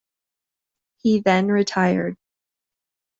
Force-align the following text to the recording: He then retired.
He 0.97 1.19
then 1.19 1.49
retired. 1.51 2.17